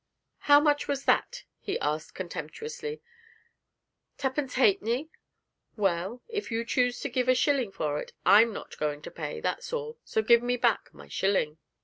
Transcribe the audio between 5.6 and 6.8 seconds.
Well, if you